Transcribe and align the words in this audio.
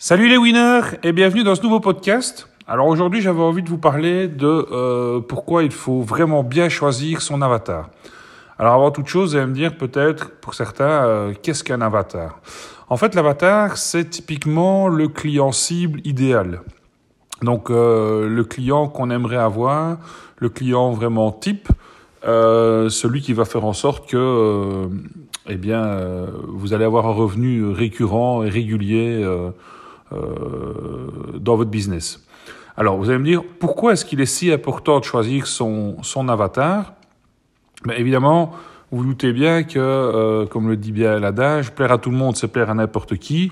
Salut 0.00 0.28
les 0.28 0.36
winners 0.36 0.96
et 1.02 1.10
bienvenue 1.10 1.42
dans 1.42 1.56
ce 1.56 1.62
nouveau 1.64 1.80
podcast. 1.80 2.48
Alors 2.68 2.86
aujourd'hui 2.86 3.20
j'avais 3.20 3.42
envie 3.42 3.64
de 3.64 3.68
vous 3.68 3.78
parler 3.78 4.28
de 4.28 4.46
euh, 4.46 5.18
pourquoi 5.18 5.64
il 5.64 5.72
faut 5.72 6.02
vraiment 6.02 6.44
bien 6.44 6.68
choisir 6.68 7.20
son 7.20 7.42
avatar. 7.42 7.90
Alors 8.60 8.74
avant 8.74 8.92
toute 8.92 9.08
chose, 9.08 9.30
vous 9.30 9.38
allez 9.38 9.46
me 9.46 9.54
dire 9.54 9.76
peut-être 9.76 10.30
pour 10.36 10.54
certains 10.54 10.84
euh, 10.84 11.34
qu'est-ce 11.42 11.64
qu'un 11.64 11.80
avatar? 11.80 12.38
En 12.88 12.96
fait 12.96 13.16
l'avatar 13.16 13.76
c'est 13.76 14.08
typiquement 14.08 14.86
le 14.86 15.08
client 15.08 15.50
cible 15.50 16.00
idéal. 16.04 16.60
Donc 17.42 17.68
euh, 17.68 18.28
le 18.28 18.44
client 18.44 18.86
qu'on 18.86 19.10
aimerait 19.10 19.34
avoir, 19.34 19.98
le 20.36 20.48
client 20.48 20.92
vraiment 20.92 21.32
type, 21.32 21.66
celui 22.22 23.20
qui 23.20 23.32
va 23.32 23.44
faire 23.44 23.64
en 23.64 23.72
sorte 23.72 24.08
que 24.08 24.88
eh 25.48 25.56
bien 25.56 25.98
vous 26.46 26.72
allez 26.72 26.84
avoir 26.84 27.08
un 27.08 27.12
revenu 27.12 27.66
récurrent 27.70 28.44
et 28.44 28.48
régulier 28.48 29.24
euh, 29.24 29.50
dans 30.10 31.56
votre 31.56 31.70
business. 31.70 32.24
Alors, 32.78 32.96
vous 32.96 33.10
allez 33.10 33.18
me 33.18 33.24
dire, 33.24 33.42
pourquoi 33.58 33.94
est-ce 33.94 34.04
qu'il 34.04 34.20
est 34.20 34.26
si 34.26 34.52
important 34.52 35.00
de 35.00 35.04
choisir 35.04 35.48
son, 35.48 36.00
son 36.04 36.28
avatar? 36.28 36.94
Ben, 37.84 37.94
Évidemment, 37.98 38.52
vous, 38.92 39.04
doutez 39.04 39.32
bien 39.32 39.64
que, 39.64 39.80
euh, 39.80 40.46
comme 40.46 40.68
le 40.68 40.76
dit 40.76 40.92
bien 40.92 41.18
l'adage, 41.18 41.72
plaire 41.72 41.90
à 41.90 41.98
tout 41.98 42.10
le 42.10 42.16
monde, 42.16 42.36
c'est 42.36 42.46
plaire 42.46 42.70
à 42.70 42.74
n'importe 42.74 43.16
qui. 43.16 43.50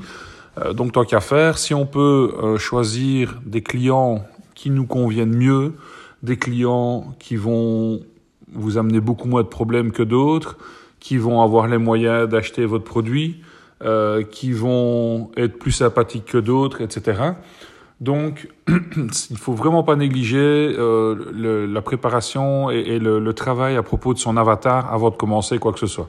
Euh, 0.58 0.72
donc, 0.72 0.92
tant 0.92 1.04
qu'à 1.04 1.18
faire, 1.18 1.58
si 1.58 1.74
on 1.74 1.86
peut 1.86 2.34
euh, 2.40 2.56
choisir 2.56 3.40
des 3.44 3.62
clients 3.62 4.24
qui 4.54 4.70
nous 4.70 4.86
conviennent 4.86 5.34
mieux, 5.34 5.74
des 6.22 6.36
clients 6.36 7.12
qui 7.18 7.34
vont 7.34 8.02
vous 8.52 8.78
amener 8.78 9.00
beaucoup 9.00 9.26
moins 9.26 9.42
de 9.42 9.48
problèmes 9.48 9.90
que 9.90 10.04
d'autres, 10.04 10.56
qui 11.00 11.18
vont 11.18 11.42
avoir 11.42 11.66
les 11.66 11.78
moyens 11.78 12.28
d'acheter 12.28 12.64
votre 12.64 12.84
produit, 12.84 13.40
euh, 13.82 14.22
qui 14.22 14.52
vont 14.52 15.30
être 15.36 15.58
plus 15.58 15.72
sympathiques 15.72 16.24
que 16.24 16.38
d'autres, 16.38 16.80
etc. 16.80 17.32
Donc, 18.00 18.48
il 18.68 19.38
faut 19.38 19.54
vraiment 19.54 19.82
pas 19.82 19.96
négliger 19.96 20.74
euh, 20.78 21.66
la 21.66 21.82
préparation 21.82 22.70
et, 22.70 22.78
et 22.78 22.98
le, 22.98 23.18
le, 23.18 23.32
travail 23.32 23.76
à 23.76 23.82
propos 23.82 24.14
de 24.14 24.18
son 24.18 24.36
avatar 24.36 24.92
avant 24.92 25.10
de 25.10 25.16
commencer 25.16 25.58
quoi 25.58 25.72
que 25.72 25.78
ce 25.78 25.86
soit. 25.86 26.08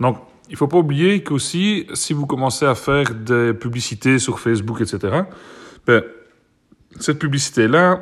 Donc, 0.00 0.18
il 0.50 0.56
faut 0.56 0.68
pas 0.68 0.78
oublier 0.78 1.22
qu'aussi, 1.22 1.86
si 1.94 2.12
vous 2.12 2.26
commencez 2.26 2.66
à 2.66 2.74
faire 2.74 3.14
des 3.14 3.54
publicités 3.54 4.18
sur 4.18 4.38
Facebook, 4.38 4.80
etc., 4.80 5.22
ben, 5.86 6.02
cette 7.00 7.18
publicité-là, 7.18 8.00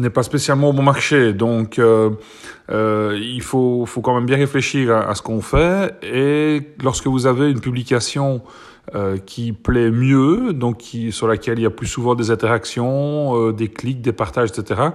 n'est 0.00 0.10
pas 0.10 0.22
spécialement 0.22 0.70
au 0.70 0.72
bon 0.72 0.82
marché. 0.82 1.32
Donc, 1.32 1.78
euh, 1.78 2.10
euh, 2.70 3.18
il 3.20 3.42
faut, 3.42 3.86
faut 3.86 4.00
quand 4.00 4.14
même 4.14 4.26
bien 4.26 4.36
réfléchir 4.36 4.96
à, 4.96 5.14
ce 5.14 5.22
qu'on 5.22 5.40
fait. 5.40 5.94
Et 6.02 6.62
lorsque 6.82 7.06
vous 7.06 7.26
avez 7.26 7.50
une 7.50 7.60
publication 7.60 8.42
euh, 8.94 9.16
qui 9.18 9.52
plaît 9.52 9.90
mieux, 9.90 10.52
donc 10.52 10.78
qui, 10.78 11.12
sur 11.12 11.26
laquelle 11.28 11.58
il 11.58 11.62
y 11.62 11.66
a 11.66 11.70
plus 11.70 11.86
souvent 11.86 12.14
des 12.14 12.30
interactions, 12.30 13.48
euh, 13.48 13.52
des 13.52 13.68
clics, 13.68 14.02
des 14.02 14.12
partages, 14.12 14.50
etc., 14.50 14.88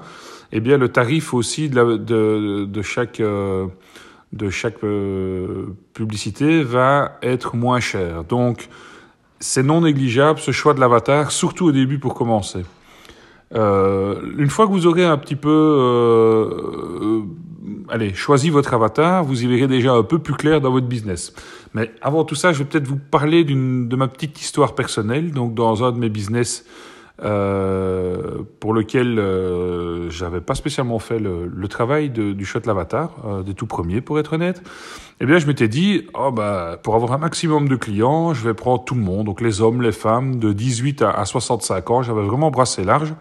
eh 0.51 0.59
bien, 0.61 0.77
le 0.77 0.89
tarif 0.89 1.33
aussi 1.33 1.69
de, 1.69 1.75
la, 1.75 1.97
de, 1.97 2.65
de 2.65 2.81
chaque 2.81 3.19
euh, 3.19 3.67
de 4.33 4.49
chaque 4.49 4.83
euh, 4.83 5.75
publicité 5.93 6.63
va 6.63 7.17
être 7.21 7.55
moins 7.55 7.79
cher. 7.79 8.23
Donc, 8.23 8.69
c'est 9.39 9.63
non 9.63 9.81
négligeable 9.81 10.39
ce 10.39 10.51
choix 10.51 10.73
de 10.73 10.79
l'avatar, 10.79 11.31
surtout 11.31 11.67
au 11.67 11.71
début 11.71 11.99
pour 11.99 12.13
commencer. 12.13 12.63
Euh, 13.55 14.21
une 14.37 14.49
fois 14.49 14.67
que 14.67 14.71
vous 14.71 14.85
aurez 14.85 15.05
un 15.05 15.17
petit 15.17 15.35
peu 15.35 15.49
euh, 15.49 17.21
allez, 17.89 18.13
choisi 18.13 18.49
votre 18.49 18.73
avatar, 18.73 19.23
vous 19.23 19.43
y 19.43 19.47
verrez 19.47 19.67
déjà 19.67 19.93
un 19.93 20.03
peu 20.03 20.19
plus 20.19 20.33
clair 20.33 20.61
dans 20.61 20.71
votre 20.71 20.87
business. 20.87 21.33
Mais 21.73 21.91
avant 22.01 22.23
tout 22.23 22.35
ça, 22.35 22.53
je 22.53 22.59
vais 22.59 22.65
peut-être 22.65 22.87
vous 22.87 22.97
parler 22.97 23.43
de 23.43 23.95
ma 23.95 24.07
petite 24.07 24.39
histoire 24.41 24.75
personnelle. 24.75 25.31
Donc, 25.31 25.53
dans 25.53 25.83
un 25.83 25.91
de 25.91 25.99
mes 25.99 26.09
business 26.09 26.65
euh, 27.23 28.43
pour 28.59 28.73
lequel 28.73 29.19
euh, 29.19 30.09
j'avais 30.09 30.41
pas 30.41 30.55
spécialement 30.55 30.99
fait 30.99 31.19
le, 31.19 31.47
le 31.47 31.67
travail 31.67 32.09
de, 32.09 32.31
du 32.33 32.45
shot 32.45 32.61
l'avatar, 32.65 33.15
euh, 33.25 33.43
des 33.43 33.53
tout 33.53 33.67
premiers 33.67 34.01
pour 34.01 34.19
être 34.19 34.33
honnête, 34.33 34.61
eh 35.19 35.25
bien 35.25 35.37
je 35.37 35.47
m'étais 35.47 35.67
dit, 35.67 36.07
oh 36.13 36.31
bah, 36.31 36.79
pour 36.81 36.95
avoir 36.95 37.13
un 37.13 37.17
maximum 37.17 37.67
de 37.67 37.75
clients, 37.75 38.33
je 38.33 38.47
vais 38.47 38.53
prendre 38.53 38.83
tout 38.85 38.95
le 38.95 39.01
monde, 39.01 39.25
donc 39.25 39.41
les 39.41 39.61
hommes, 39.61 39.81
les 39.81 39.91
femmes, 39.91 40.39
de 40.39 40.53
18 40.53 41.01
à, 41.01 41.11
à 41.11 41.25
65 41.25 41.89
ans, 41.91 42.03
j'avais 42.03 42.23
vraiment 42.23 42.51
brassé 42.51 42.83
large. 42.83 43.13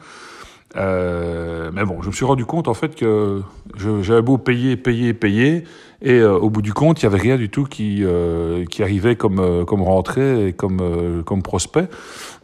Euh, 0.76 1.70
mais 1.72 1.84
bon, 1.84 2.02
je 2.02 2.08
me 2.08 2.12
suis 2.12 2.24
rendu 2.24 2.44
compte 2.44 2.68
en 2.68 2.74
fait 2.74 2.94
que 2.94 3.42
j'avais 3.76 4.22
beau 4.22 4.36
payer, 4.38 4.76
payer, 4.76 5.14
payer, 5.14 5.64
et 6.00 6.12
euh, 6.12 6.38
au 6.38 6.48
bout 6.48 6.62
du 6.62 6.72
compte, 6.72 7.02
il 7.02 7.04
y 7.04 7.06
avait 7.06 7.18
rien 7.18 7.36
du 7.36 7.48
tout 7.48 7.64
qui 7.64 8.04
euh, 8.04 8.64
qui 8.66 8.82
arrivait 8.82 9.16
comme 9.16 9.40
euh, 9.40 9.64
comme 9.64 9.82
rentrée 9.82 10.48
et 10.48 10.52
comme 10.52 11.22
comme 11.24 11.42
prospect. 11.42 11.88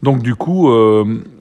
Donc 0.02 0.22
du 0.22 0.34
coup, 0.34 0.68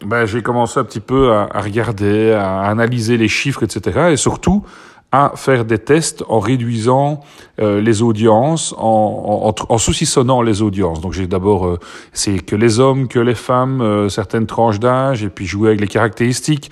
ben, 0.06 0.26
j'ai 0.26 0.42
commencé 0.42 0.80
un 0.80 0.84
petit 0.84 1.00
peu 1.00 1.34
à, 1.34 1.48
regarder, 1.60 2.32
à 2.32 2.62
analyser 2.62 3.18
les 3.18 3.28
chiffres, 3.28 3.64
etc. 3.64 4.12
Et 4.12 4.18
surtout 4.18 4.64
à 5.14 5.32
faire 5.36 5.64
des 5.64 5.78
tests 5.78 6.24
en 6.28 6.40
réduisant 6.40 7.22
euh, 7.62 7.80
les 7.80 8.02
audiences, 8.02 8.74
en, 8.80 9.54
en, 9.56 9.74
en 9.74 9.78
saucissonnant 9.78 10.42
les 10.42 10.64
audiences. 10.64 11.02
Donc 11.02 11.14
j'ai 11.14 11.28
d'abord 11.28 11.68
euh, 11.68 11.80
c'est 12.14 12.40
que 12.40 12.56
les 12.56 12.80
hommes, 12.80 13.08
que 13.08 13.20
les 13.20 13.36
femmes, 13.36 13.80
euh, 13.82 14.10
certaines 14.10 14.48
tranches 14.48 14.80
d'âge, 14.80 15.24
et 15.24 15.30
puis 15.30 15.46
jouer 15.46 15.70
avec 15.70 15.82
les 15.82 15.88
caractéristiques 15.88 16.72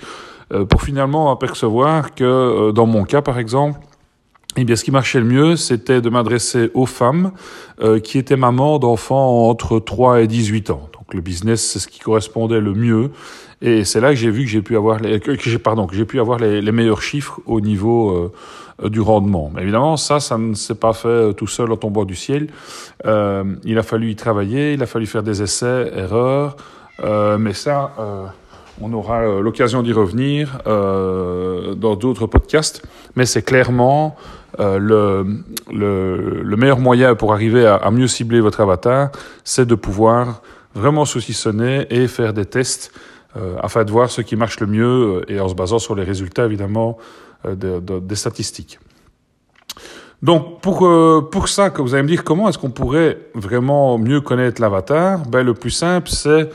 pour 0.68 0.82
finalement 0.82 1.32
apercevoir 1.32 2.14
que 2.14 2.72
dans 2.72 2.84
mon 2.84 3.04
cas 3.04 3.22
par 3.22 3.38
exemple, 3.38 3.80
eh 4.56 4.64
bien, 4.64 4.76
ce 4.76 4.84
qui 4.84 4.90
marchait 4.90 5.18
le 5.18 5.24
mieux, 5.24 5.56
c'était 5.56 6.02
de 6.02 6.10
m'adresser 6.10 6.70
aux 6.74 6.84
femmes 6.84 7.32
euh, 7.80 8.00
qui 8.00 8.18
étaient 8.18 8.36
mamans 8.36 8.78
d'enfants 8.78 9.48
entre 9.48 9.78
3 9.78 10.20
et 10.20 10.26
18 10.26 10.68
ans. 10.70 10.90
Donc, 10.92 11.14
le 11.14 11.22
business, 11.22 11.64
c'est 11.64 11.78
ce 11.78 11.88
qui 11.88 12.00
correspondait 12.00 12.60
le 12.60 12.74
mieux. 12.74 13.12
Et 13.62 13.84
c'est 13.84 14.00
là 14.00 14.10
que 14.10 14.16
j'ai 14.16 14.30
vu 14.30 14.42
que 14.44 14.50
j'ai 14.50 14.60
pu 14.60 14.76
avoir 14.76 14.98
les, 14.98 15.20
pardon, 15.62 15.86
que 15.86 15.94
j'ai 15.94 16.04
pu 16.04 16.18
avoir 16.20 16.38
les, 16.38 16.72
meilleurs 16.72 17.00
chiffres 17.00 17.40
au 17.46 17.60
niveau 17.60 18.32
euh, 18.82 18.88
du 18.88 19.00
rendement. 19.00 19.52
Mais 19.54 19.62
évidemment, 19.62 19.96
ça, 19.96 20.18
ça 20.18 20.36
ne 20.36 20.54
s'est 20.54 20.74
pas 20.74 20.92
fait 20.92 21.32
tout 21.34 21.46
seul 21.46 21.70
en 21.70 21.76
tombant 21.76 22.04
du 22.04 22.16
ciel. 22.16 22.48
Euh, 23.06 23.44
il 23.64 23.78
a 23.78 23.84
fallu 23.84 24.10
y 24.10 24.16
travailler, 24.16 24.72
il 24.72 24.82
a 24.82 24.86
fallu 24.86 25.06
faire 25.06 25.22
des 25.22 25.42
essais, 25.42 25.92
erreurs. 25.94 26.56
Euh, 27.04 27.38
mais 27.38 27.52
ça, 27.52 27.92
euh, 28.00 28.26
on 28.80 28.92
aura 28.92 29.40
l'occasion 29.40 29.82
d'y 29.82 29.92
revenir 29.92 30.58
euh, 30.66 31.74
dans 31.74 31.94
d'autres 31.94 32.26
podcasts. 32.26 32.82
Mais 33.14 33.26
c'est 33.26 33.42
clairement 33.42 34.16
euh, 34.58 34.78
le, 34.78 35.44
le, 35.72 36.42
le, 36.42 36.56
meilleur 36.56 36.78
moyen 36.78 37.14
pour 37.14 37.32
arriver 37.32 37.64
à, 37.64 37.76
à 37.76 37.90
mieux 37.90 38.08
cibler 38.08 38.40
votre 38.40 38.60
avatar, 38.60 39.10
c'est 39.44 39.66
de 39.66 39.74
pouvoir 39.74 40.42
vraiment 40.74 41.04
saucissonner 41.04 41.86
et 41.90 42.08
faire 42.08 42.32
des 42.32 42.44
tests 42.44 42.92
euh, 42.94 42.98
afin 43.62 43.84
de 43.84 43.90
voir 43.90 44.10
ce 44.10 44.20
qui 44.20 44.36
marche 44.36 44.60
le 44.60 44.66
mieux 44.66 45.24
et 45.28 45.40
en 45.40 45.48
se 45.48 45.54
basant 45.54 45.78
sur 45.78 45.94
les 45.94 46.04
résultats 46.04 46.44
évidemment 46.44 46.98
euh, 47.46 47.54
de, 47.54 47.80
de, 47.80 47.98
des 47.98 48.14
statistiques. 48.14 48.78
Donc 50.22 50.60
pour 50.60 50.86
euh, 50.86 51.28
pour 51.32 51.48
ça 51.48 51.70
que 51.70 51.82
vous 51.82 51.94
allez 51.94 52.04
me 52.04 52.08
dire 52.08 52.22
comment 52.22 52.48
est-ce 52.48 52.58
qu'on 52.58 52.70
pourrait 52.70 53.18
vraiment 53.34 53.98
mieux 53.98 54.20
connaître 54.20 54.60
l'avatar, 54.60 55.26
ben 55.26 55.42
le 55.42 55.54
plus 55.54 55.70
simple 55.70 56.08
c'est 56.08 56.50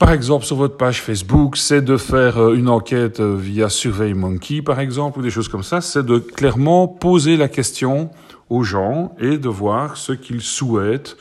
par 0.00 0.12
exemple, 0.12 0.46
sur 0.46 0.56
votre 0.56 0.78
page 0.78 1.02
Facebook, 1.02 1.58
c'est 1.58 1.82
de 1.82 1.98
faire 1.98 2.38
euh, 2.38 2.54
une 2.54 2.70
enquête 2.70 3.20
euh, 3.20 3.36
via 3.36 3.68
SurveyMonkey, 3.68 4.62
par 4.62 4.80
exemple, 4.80 5.18
ou 5.18 5.22
des 5.22 5.28
choses 5.28 5.48
comme 5.48 5.62
ça. 5.62 5.82
C'est 5.82 6.02
de 6.02 6.18
clairement 6.18 6.88
poser 6.88 7.36
la 7.36 7.48
question 7.48 8.08
aux 8.48 8.62
gens 8.62 9.14
et 9.20 9.36
de 9.36 9.48
voir 9.50 9.98
ce 9.98 10.12
qu'ils 10.12 10.40
souhaitent, 10.40 11.18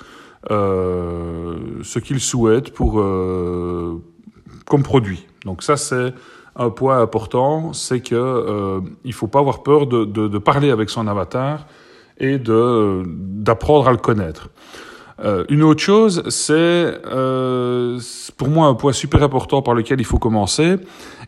euh, 0.49 1.57
ce 1.83 1.99
qu'ils 1.99 2.21
souhaitent 2.21 2.73
pour 2.73 3.01
euh, 3.01 4.01
comme 4.69 4.83
produit. 4.83 5.27
Donc 5.43 5.63
ça, 5.63 5.75
c'est 5.75 6.13
un 6.55 6.69
point 6.69 7.01
important, 7.01 7.73
c'est 7.73 7.99
que 7.99 8.15
euh, 8.15 8.79
il 9.03 9.13
faut 9.13 9.27
pas 9.27 9.39
avoir 9.39 9.63
peur 9.63 9.87
de, 9.87 10.05
de, 10.05 10.29
de 10.29 10.37
parler 10.37 10.71
avec 10.71 10.89
son 10.89 11.07
avatar 11.07 11.67
et 12.19 12.37
d'apprendre 12.37 13.87
à 13.87 13.91
le 13.91 13.97
connaître. 13.97 14.49
Euh, 15.23 15.43
une 15.49 15.63
autre 15.63 15.81
chose, 15.81 16.23
c'est 16.29 16.53
euh, 16.53 17.99
pour 18.37 18.47
moi 18.47 18.67
un 18.67 18.73
point 18.73 18.93
super 18.93 19.21
important 19.21 19.61
par 19.61 19.73
lequel 19.73 19.99
il 19.99 20.05
faut 20.05 20.19
commencer. 20.19 20.77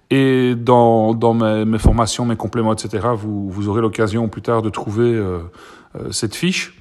Et 0.09 0.55
dans, 0.55 1.13
dans 1.13 1.33
mes, 1.33 1.65
mes 1.65 1.79
formations, 1.79 2.25
mes 2.25 2.35
compléments, 2.35 2.73
etc., 2.73 3.07
vous, 3.15 3.49
vous 3.49 3.69
aurez 3.69 3.81
l'occasion 3.81 4.27
plus 4.27 4.41
tard 4.41 4.61
de 4.61 4.69
trouver 4.69 5.13
euh, 5.13 5.39
euh 5.95 6.11
cette 6.11 6.35
fiche. 6.35 6.77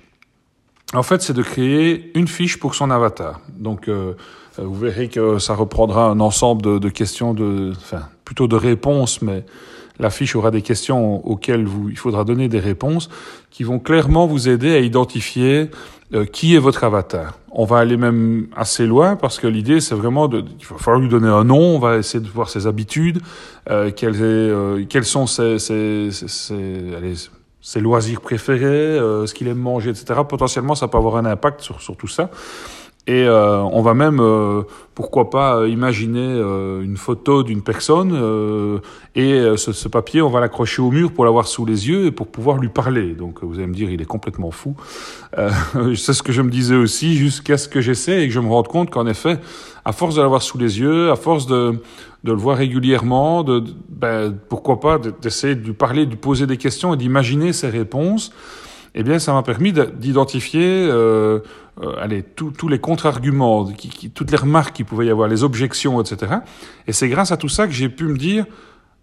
En 0.93 1.05
fait, 1.05 1.23
c'est 1.23 1.33
de 1.33 1.43
créer 1.43 2.11
une 2.19 2.27
fiche 2.27 2.59
pour 2.59 2.75
son 2.75 2.91
avatar. 2.91 3.41
Donc, 3.57 3.89
euh, 3.89 4.15
vous 4.59 4.75
verrez 4.75 5.09
que 5.09 5.39
ça 5.39 5.55
reprendra 5.55 6.07
un 6.07 6.21
ensemble 6.21 6.81
de, 6.81 6.89
questions, 6.89 7.35
de, 7.35 7.73
enfin, 7.77 8.03
plutôt 8.25 8.49
de 8.49 8.57
réponses, 8.57 9.23
mais 9.23 9.45
la 10.01 10.11
fiche 10.11 10.35
aura 10.35 10.51
des 10.51 10.63
questions 10.63 11.27
auxquelles 11.27 11.67
il 11.89 11.97
faudra 11.97 12.25
donner 12.25 12.49
des 12.49 12.59
réponses 12.59 13.09
qui 13.51 13.65
vont 13.65 13.79
clairement 13.79 14.27
vous 14.27 14.49
aider 14.49 14.75
à 14.75 14.81
identifier 14.81 15.71
euh, 16.13 16.25
qui 16.25 16.57
est 16.57 16.59
votre 16.59 16.83
avatar. 16.83 17.39
On 17.53 17.65
va 17.65 17.79
aller 17.79 17.97
même 17.97 18.49
assez 18.57 18.87
loin 18.87 19.17
parce 19.17 19.39
que 19.39 19.47
l'idée 19.47 19.81
c'est 19.81 19.95
vraiment 19.95 20.27
de, 20.27 20.45
il 20.59 20.67
va 20.67 20.77
falloir 20.79 21.01
lui 21.01 21.09
donner 21.09 21.29
un 21.29 21.45
nom, 21.45 21.77
on 21.77 21.79
va 21.79 21.99
essayer 21.99 22.25
de 22.25 22.29
voir 22.29 22.49
ses 22.49 22.67
habitudes, 22.67 23.21
euh, 23.69 23.91
euh, 24.03 25.03
sont 25.03 25.27
ses, 25.27 25.61
loisirs 27.81 28.21
préférés, 28.21 28.65
euh, 28.67 29.27
ce 29.27 29.35
qu'il 29.35 29.49
aime 29.49 29.59
manger, 29.59 29.91
etc. 29.91 30.21
Potentiellement, 30.29 30.75
ça 30.75 30.89
peut 30.89 30.99
avoir 30.99 31.17
un 31.17 31.27
impact 31.27 31.61
sur 31.61 31.97
tout 31.97 32.09
ça. 32.09 32.31
Et 33.11 33.25
euh, 33.25 33.57
on 33.63 33.83
va 33.83 33.93
même, 33.93 34.21
euh, 34.21 34.63
pourquoi 34.95 35.31
pas, 35.31 35.67
imaginer 35.67 36.39
une 36.81 36.97
photo 36.97 37.43
d'une 37.43 37.61
personne 37.61 38.13
et 39.17 39.57
ce, 39.57 39.89
papier, 39.89 40.23
on 40.23 40.31
va 40.31 40.39
l'accrocher 40.39 40.81
au 40.81 40.93
mur 40.93 41.11
pour 41.11 41.25
l'avoir 41.25 41.49
sous 41.49 41.67
les 41.67 41.89
yeux 41.89 42.07
et 42.07 42.11
pour 42.13 42.29
pouvoir 42.29 42.59
lui 42.59 42.69
parler. 42.69 43.15
Donc 43.15 43.43
vous 43.43 43.55
allez 43.55 43.67
me 43.67 43.75
dire, 43.75 43.91
il 43.91 44.01
est 44.01 44.07
complètement 44.07 44.53
fou. 44.53 44.77
c'est 45.97 46.13
ce 46.13 46.23
que 46.23 46.31
je 46.31 46.41
me 46.41 46.51
disais 46.51 46.77
aussi 46.77 47.17
jusqu'à 47.17 47.59
ce 47.59 47.67
que 47.67 47.81
j'essaie 47.81 48.23
et 48.23 48.29
que 48.29 48.33
je 48.33 48.39
me 48.39 48.49
rende 48.49 48.69
compte 48.69 48.91
qu'en 48.91 49.09
effet, 49.09 49.41
à 49.85 49.91
force 49.91 50.15
de 50.15 50.23
l'avoir 50.23 50.43
sous 50.43 50.59
les 50.59 50.79
yeux, 50.79 51.11
à 51.11 51.17
force 51.17 51.47
de, 51.47 51.81
de 52.23 52.33
le 52.33 52.39
voir 52.39 52.59
régulièrement, 52.59 53.43
de, 53.43 53.65
ben, 53.89 54.33
pourquoi 54.49 54.79
pas 54.79 54.99
d'essayer 54.99 55.57
de 55.57 55.67
lui 55.67 55.73
parler, 55.73 56.05
de 56.05 56.11
lui 56.11 56.19
poser 56.19 56.47
des 56.47 56.59
questions 56.59 56.95
et 56.95 56.97
d'imaginer 56.97 57.53
ses 57.53 57.71
réponses, 57.71 58.33
eh 58.95 59.03
bien, 59.03 59.19
ça 59.19 59.33
m'a 59.33 59.43
permis 59.43 59.73
d'identifier 59.73 60.89
euh, 61.81 61.87
euh, 61.87 62.03
allez, 62.03 62.23
tous 62.23 62.69
les 62.69 62.79
contre-arguments, 62.79 63.69
toutes 64.15 64.31
les 64.31 64.37
remarques 64.37 64.77
qu'il 64.77 64.85
pouvait 64.85 65.07
y 65.07 65.11
avoir, 65.11 65.29
les 65.29 65.45
objections, 65.45 66.01
etc. 66.01 66.37
Et 66.87 66.93
c'est 66.93 67.09
grâce 67.09 67.33
à 67.33 67.37
tout 67.37 67.49
ça 67.49 67.67
que 67.67 67.73
j'ai 67.73 67.89
pu 67.89 68.05
me 68.05 68.17
dire, 68.17 68.47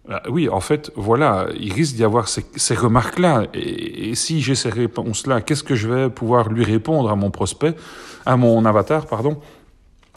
bah 0.08 0.22
oui, 0.30 0.48
en 0.48 0.60
fait, 0.60 0.90
voilà, 0.96 1.48
il 1.58 1.72
risque 1.72 1.94
d'y 1.94 2.04
avoir 2.04 2.28
ces, 2.28 2.44
ces 2.56 2.74
remarques-là. 2.74 3.44
Et, 3.52 4.10
et, 4.10 4.14
si 4.14 4.40
j'ai 4.40 4.54
ces 4.54 4.70
réponses-là, 4.70 5.42
qu'est-ce 5.42 5.62
que 5.62 5.74
je 5.74 5.88
vais 5.88 6.10
pouvoir 6.10 6.48
lui 6.48 6.64
répondre 6.64 7.10
à 7.10 7.16
mon 7.16 7.30
prospect, 7.30 7.74
à 8.24 8.36
mon 8.36 8.64
avatar, 8.64 9.06
pardon 9.06 9.38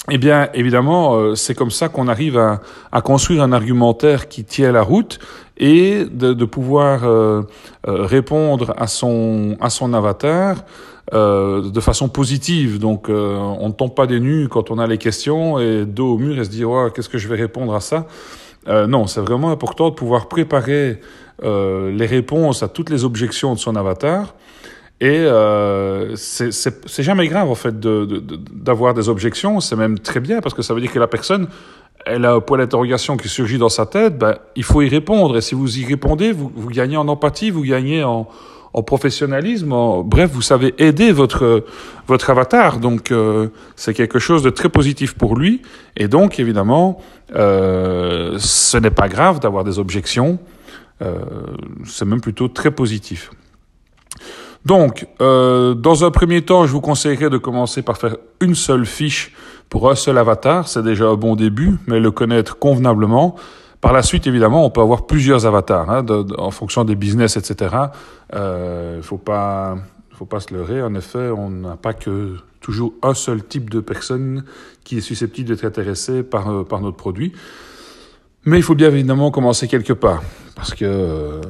eh 0.09 0.17
bien, 0.17 0.49
évidemment, 0.55 1.15
euh, 1.15 1.35
c'est 1.35 1.53
comme 1.53 1.69
ça 1.69 1.87
qu'on 1.87 2.07
arrive 2.07 2.37
à, 2.37 2.61
à, 2.91 3.01
construire 3.01 3.43
un 3.43 3.51
argumentaire 3.51 4.29
qui 4.29 4.43
tient 4.43 4.71
la 4.71 4.81
route 4.81 5.19
et 5.57 6.05
de, 6.05 6.33
de 6.33 6.45
pouvoir 6.45 7.03
euh, 7.03 7.43
euh, 7.87 8.05
répondre 8.05 8.73
à 8.77 8.87
son, 8.87 9.55
à 9.61 9.69
son 9.69 9.93
avatar 9.93 10.65
euh, 11.13 11.69
de 11.69 11.79
façon 11.79 12.09
positive. 12.09 12.79
Donc, 12.79 13.09
on 13.09 13.67
ne 13.67 13.73
tombe 13.73 13.93
pas 13.93 14.07
des 14.07 14.19
nues 14.19 14.47
quand 14.49 14.71
on 14.71 14.79
a 14.79 14.87
les 14.87 14.97
questions 14.97 15.59
et 15.59 15.85
dos 15.85 16.15
au 16.15 16.17
mur 16.17 16.39
et 16.39 16.45
se 16.45 16.49
dire 16.49 16.71
oh, 16.71 16.89
qu'est-ce 16.89 17.09
que 17.09 17.19
je 17.19 17.27
vais 17.27 17.35
répondre 17.35 17.75
à 17.75 17.79
ça? 17.79 18.07
non, 18.67 19.07
c'est 19.07 19.21
vraiment 19.21 19.49
important 19.49 19.89
de 19.89 19.95
pouvoir 19.95 20.27
préparer 20.27 20.99
les 21.41 22.05
réponses 22.05 22.61
à 22.61 22.67
toutes 22.67 22.91
les 22.91 23.03
objections 23.03 23.55
de 23.55 23.59
son 23.59 23.75
avatar 23.75 24.35
et 25.01 25.17
euh, 25.17 26.15
c'est 26.15 27.03
jamais 27.03 27.27
grave, 27.27 27.49
en 27.49 27.55
fait, 27.55 27.79
d'avoir 27.79 28.93
de, 28.93 28.99
de, 28.99 29.01
des 29.01 29.09
objections. 29.09 29.59
C'est 29.59 29.75
même 29.75 29.97
très 29.97 30.19
bien, 30.19 30.41
parce 30.41 30.53
que 30.53 30.61
ça 30.61 30.75
veut 30.75 30.79
dire 30.79 30.91
que 30.91 30.99
la 30.99 31.07
personne, 31.07 31.47
elle 32.05 32.23
a 32.23 32.33
un 32.33 32.39
point 32.39 32.59
d'interrogation 32.59 33.17
qui 33.17 33.27
surgit 33.27 33.57
dans 33.57 33.69
sa 33.69 33.87
tête, 33.87 34.19
ben, 34.19 34.37
il 34.55 34.63
faut 34.63 34.83
y 34.83 34.89
répondre. 34.89 35.37
Et 35.37 35.41
si 35.41 35.55
vous 35.55 35.79
y 35.79 35.85
répondez, 35.85 36.31
vous, 36.31 36.51
vous 36.55 36.69
gagnez 36.69 36.97
en 36.97 37.07
empathie, 37.07 37.49
vous 37.49 37.63
gagnez 37.63 38.03
en, 38.03 38.27
en 38.73 38.83
professionnalisme. 38.83 39.73
bref, 40.05 40.29
vous 40.31 40.43
savez 40.43 40.75
aider 40.77 41.11
votre, 41.11 41.65
votre 42.05 42.29
avatar. 42.29 42.77
Donc, 42.77 43.11
euh, 43.11 43.47
c'est 43.75 43.95
quelque 43.95 44.19
chose 44.19 44.43
de 44.43 44.51
très 44.51 44.69
positif 44.69 45.15
pour 45.15 45.35
lui. 45.35 45.63
Et 45.97 46.07
donc, 46.07 46.39
évidemment, 46.39 47.01
euh, 47.35 48.35
ce 48.37 48.77
n'est 48.77 48.91
pas 48.91 49.09
grave 49.09 49.39
d'avoir 49.39 49.63
des 49.63 49.79
objections. 49.79 50.37
Euh, 51.01 51.15
c'est 51.85 52.05
même 52.05 52.21
plutôt 52.21 52.47
très 52.47 52.69
positif. 52.69 53.31
Donc, 54.65 55.07
euh, 55.21 55.73
dans 55.73 56.05
un 56.05 56.11
premier 56.11 56.43
temps, 56.43 56.65
je 56.65 56.71
vous 56.71 56.81
conseillerais 56.81 57.29
de 57.29 57.37
commencer 57.37 57.81
par 57.81 57.97
faire 57.97 58.17
une 58.41 58.55
seule 58.55 58.85
fiche 58.85 59.33
pour 59.69 59.89
un 59.89 59.95
seul 59.95 60.17
avatar. 60.17 60.67
C'est 60.67 60.83
déjà 60.83 61.07
un 61.07 61.15
bon 61.15 61.35
début, 61.35 61.77
mais 61.87 61.99
le 61.99 62.11
connaître 62.11 62.57
convenablement. 62.57 63.35
Par 63.79 63.93
la 63.93 64.03
suite, 64.03 64.27
évidemment, 64.27 64.63
on 64.63 64.69
peut 64.69 64.81
avoir 64.81 65.07
plusieurs 65.07 65.47
avatars 65.47 65.89
hein, 65.89 66.05
en 66.37 66.51
fonction 66.51 66.83
des 66.83 66.95
business, 66.95 67.37
etc. 67.37 67.75
Il 68.31 68.37
euh, 68.37 69.01
faut 69.01 69.17
pas, 69.17 69.75
faut 70.11 70.25
pas 70.25 70.39
se 70.39 70.53
leurrer. 70.53 70.83
En 70.83 70.93
effet, 70.93 71.29
on 71.35 71.49
n'a 71.49 71.77
pas 71.77 71.93
que 71.93 72.35
toujours 72.59 72.93
un 73.01 73.15
seul 73.15 73.43
type 73.43 73.71
de 73.71 73.79
personne 73.79 74.43
qui 74.83 74.99
est 74.99 75.01
susceptible 75.01 75.49
d'être 75.49 75.65
intéressé 75.65 76.21
par, 76.21 76.51
euh, 76.51 76.63
par 76.63 76.81
notre 76.81 76.97
produit. 76.97 77.33
Mais 78.45 78.57
il 78.57 78.63
faut 78.63 78.75
bien 78.75 78.89
évidemment 78.89 79.29
commencer 79.29 79.67
quelque 79.67 79.93
part. 79.93 80.23
Parce 80.55 80.73
que 80.73 80.85
euh, 80.85 81.41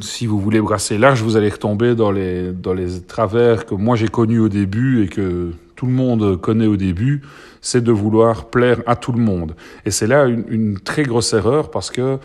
si 0.00 0.26
vous 0.26 0.40
voulez 0.40 0.60
brasser 0.60 0.98
large, 0.98 1.22
vous 1.22 1.36
allez 1.36 1.48
retomber 1.48 1.94
dans 1.94 2.10
les, 2.10 2.52
dans 2.52 2.74
les 2.74 3.00
travers 3.00 3.64
que 3.66 3.74
moi 3.74 3.96
j'ai 3.96 4.08
connus 4.08 4.40
au 4.40 4.48
début 4.48 5.04
et 5.04 5.08
que 5.08 5.52
tout 5.76 5.86
le 5.86 5.92
monde 5.92 6.40
connaît 6.40 6.66
au 6.66 6.76
début, 6.76 7.22
c'est 7.60 7.82
de 7.82 7.90
vouloir 7.90 8.46
plaire 8.46 8.82
à 8.86 8.94
tout 8.94 9.12
le 9.12 9.20
monde. 9.20 9.54
Et 9.84 9.90
c'est 9.90 10.06
là 10.06 10.26
une, 10.26 10.44
une, 10.48 10.78
très 10.78 11.02
grosse 11.02 11.32
erreur 11.32 11.70
parce 11.70 11.90
que 11.90 12.18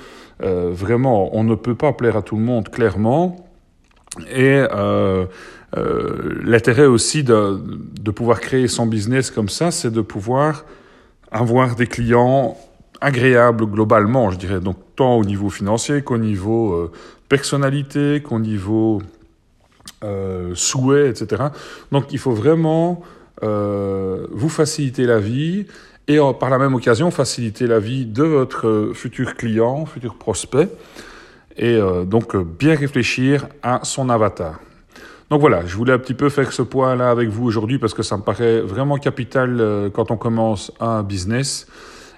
euh, 0.44 0.70
vraiment, 0.72 1.36
on 1.36 1.44
ne 1.44 1.56
peut 1.56 1.75
pas 1.75 1.94
plaire 1.94 2.18
à 2.18 2.22
tout 2.22 2.36
le 2.36 2.44
monde 2.44 2.70
clairement. 2.70 3.48
Et 4.31 4.63
euh, 4.74 5.25
euh 5.75 6.40
l'intérêt 6.44 6.86
aussi 6.86 7.24
de, 7.24 7.60
de 8.00 8.12
pouvoir 8.12 8.40
créer 8.40 8.68
son 8.68 8.86
business 8.86 9.31
comme 9.31 9.50
ça, 9.50 9.72
c'est 9.72 9.92
de 9.92 10.02
pouvoir 10.02 10.66
avoir 11.31 11.75
des 11.75 11.88
clients 11.88 12.58
agréable 13.02 13.66
globalement, 13.66 14.32
je 14.32 14.38
dirais, 14.38 14.60
donc 14.60 14.78
tant 14.96 15.16
au 15.16 15.24
niveau 15.24 15.50
financier 15.50 16.02
qu'au 16.02 16.18
niveau 16.18 16.74
euh, 16.74 16.92
personnalité, 17.30 18.22
qu'au 18.22 18.40
niveau 18.40 19.02
euh, 20.04 20.52
souhait, 20.56 21.10
etc. 21.10 21.44
Donc 21.92 22.12
il 22.12 22.20
faut 22.20 22.32
vraiment 22.32 23.02
euh, 23.44 24.28
vous 24.32 24.50
faciliter 24.50 25.06
la 25.06 25.20
vie 25.20 25.68
et 26.08 26.20
par 26.40 26.50
la 26.50 26.58
même 26.58 26.74
occasion 26.74 27.12
faciliter 27.12 27.68
la 27.68 27.80
vie 27.80 28.06
de 28.06 28.24
votre 28.24 28.92
futur 28.94 29.36
client, 29.36 29.86
futur 29.86 30.16
prospect, 30.16 30.70
et 31.58 31.78
donc 32.06 32.38
bien 32.38 32.76
réfléchir 32.76 33.50
à 33.62 33.82
son 33.84 34.10
avatar. 34.10 34.62
Donc 35.30 35.42
voilà, 35.42 35.66
je 35.66 35.76
voulais 35.76 35.92
un 35.92 36.00
petit 36.00 36.14
peu 36.14 36.30
faire 36.30 36.54
ce 36.54 36.62
point-là 36.62 37.10
avec 37.10 37.28
vous 37.28 37.44
aujourd'hui 37.46 37.78
parce 37.78 37.94
que 37.94 38.04
ça 38.04 38.16
me 38.16 38.22
paraît 38.22 38.62
vraiment 38.62 38.96
capital 38.96 39.92
quand 39.94 40.10
on 40.10 40.16
commence 40.16 40.72
un 40.80 41.04
business. 41.04 41.68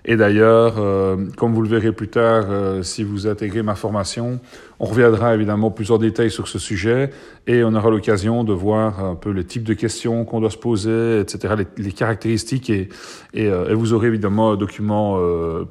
Et 0.06 0.16
d'ailleurs, 0.16 0.76
euh, 0.78 1.18
comme 1.36 1.54
vous 1.54 1.62
le 1.62 1.68
verrez 1.68 1.92
plus 1.92 2.08
tard, 2.08 2.46
euh, 2.50 2.84
si 2.84 3.04
vous 3.04 3.28
intégrez 3.28 3.64
ma 3.64 3.76
formation, 3.76 4.40
on 4.80 4.86
reviendra 4.86 5.36
évidemment 5.36 5.72
plus 5.72 5.92
en 5.92 5.98
détail 5.98 6.32
sur 6.32 6.48
ce 6.48 6.58
sujet 6.58 7.10
et 7.48 7.64
on 7.64 7.74
aura 7.74 7.90
l'occasion 7.90 8.44
de 8.44 8.54
voir 8.54 9.04
un 9.04 9.16
peu 9.16 9.32
le 9.32 9.44
type 9.44 9.64
de 9.64 9.74
questions 9.74 10.24
qu'on 10.26 10.40
doit 10.40 10.50
se 10.50 10.58
poser, 10.58 11.20
etc., 11.20 11.56
les, 11.58 11.84
les 11.84 11.92
caractéristiques 11.92 12.70
et, 12.70 12.90
euh, 13.36 13.70
et, 13.70 13.74
vous 13.74 13.94
aurez 13.94 14.08
évidemment 14.08 14.52
un 14.52 14.56
document 14.56 15.20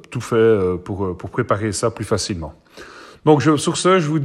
tout 0.09 0.21
fait 0.21 0.77
pour, 0.83 1.17
pour 1.17 1.29
préparer 1.29 1.71
ça 1.71 1.91
plus 1.91 2.05
facilement. 2.05 2.53
Donc 3.25 3.41
sur 3.41 3.77
ce, 3.77 3.99
je 3.99 4.07
vous 4.07 4.19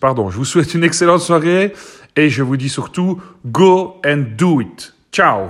pardon, 0.00 0.30
je 0.30 0.36
vous 0.36 0.44
souhaite 0.44 0.74
une 0.74 0.84
excellente 0.84 1.20
soirée 1.20 1.72
et 2.16 2.28
je 2.28 2.42
vous 2.42 2.56
dis 2.56 2.68
surtout, 2.68 3.20
go 3.46 3.96
and 4.06 4.24
do 4.36 4.60
it. 4.60 4.94
Ciao 5.12 5.48